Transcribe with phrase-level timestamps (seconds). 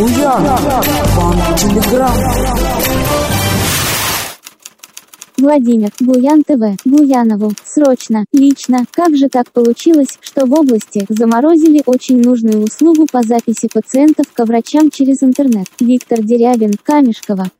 [0.00, 0.42] Буян,
[1.14, 2.10] Банк Телеграм.
[5.36, 12.22] Владимир, Буян ТВ, Буянову, срочно, лично, как же так получилось, что в области заморозили очень
[12.22, 15.66] нужную услугу по записи пациентов к врачам через интернет.
[15.78, 17.50] Виктор Дерябин, Камешкова.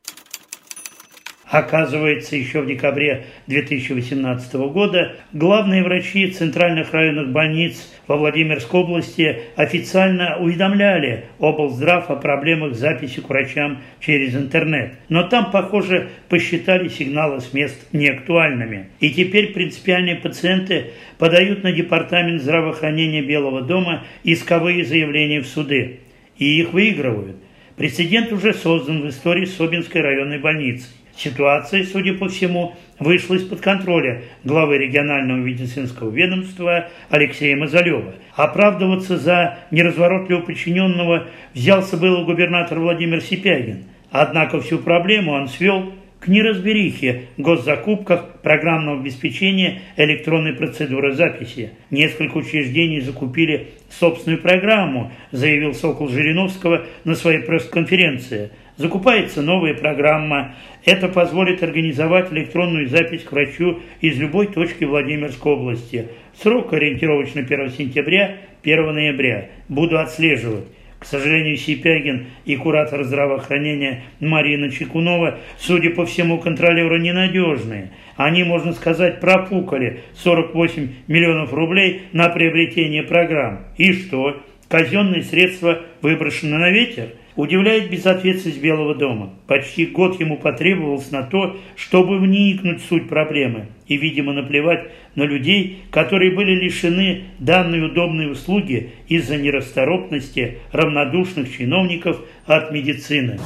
[1.51, 10.37] Оказывается, еще в декабре 2018 года главные врачи центральных районных больниц во Владимирской области официально
[10.37, 14.93] уведомляли облздрав о проблемах записи к врачам через интернет.
[15.09, 18.87] Но там, похоже, посчитали сигналы с мест неактуальными.
[19.01, 25.99] И теперь принципиальные пациенты подают на Департамент здравоохранения Белого дома исковые заявления в суды.
[26.37, 27.35] И их выигрывают.
[27.75, 30.87] Прецедент уже создан в истории Собинской районной больницы.
[31.15, 38.15] Ситуация, судя по всему, вышла из-под контроля главы регионального медицинского ведомства Алексея Мазалева.
[38.35, 43.83] Оправдываться за неразворотливого подчиненного взялся был губернатор Владимир Сипягин.
[44.11, 51.71] Однако всю проблему он свел к неразберихе в госзакупках программного обеспечения электронной процедуры записи.
[51.89, 60.55] Несколько учреждений закупили собственную программу, заявил Сокол Жириновского на своей пресс-конференции– Закупается новая программа.
[60.85, 66.07] Это позволит организовать электронную запись к врачу из любой точки Владимирской области.
[66.41, 69.49] Срок ориентировочно 1 сентября, 1 ноября.
[69.69, 70.65] Буду отслеживать.
[70.97, 77.91] К сожалению, Сипягин и куратор здравоохранения Марина Чекунова, судя по всему, контролеры ненадежные.
[78.17, 83.59] Они, можно сказать, пропукали 48 миллионов рублей на приобретение программ.
[83.77, 84.41] И что?
[84.71, 87.09] Казенные средства выброшены на ветер?
[87.35, 89.33] Удивляет безответственность Белого дома.
[89.45, 95.23] Почти год ему потребовалось на то, чтобы вникнуть в суть проблемы и, видимо, наплевать на
[95.23, 103.39] людей, которые были лишены данной удобной услуги из-за нерасторопности равнодушных чиновников от медицины.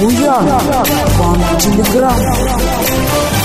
[0.00, 0.46] Буян,
[1.16, 3.35] Банк Телеграм.